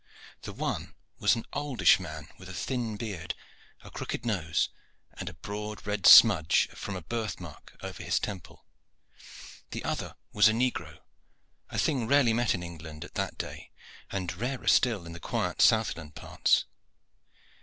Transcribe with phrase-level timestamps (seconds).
[0.41, 3.35] The one was an oldish man with a thin beard,
[3.83, 4.69] a crooked nose,
[5.13, 8.65] and a broad red smudge from a birth mark over his temple;
[9.69, 10.97] the other was a negro,
[11.69, 13.69] a thing rarely met in England at that day,
[14.11, 16.65] and rarer still in the quiet southland parts.